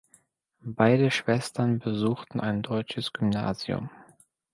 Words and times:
Beide 0.65 1.11
Schwestern 1.11 1.77
besuchten 1.77 2.39
ein 2.39 2.63
deutsches 2.63 3.13
Gymnasium. 3.13 3.91